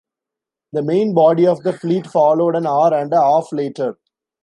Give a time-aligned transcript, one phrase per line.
[0.73, 3.99] The main body of the fleet followed an hour and a half later.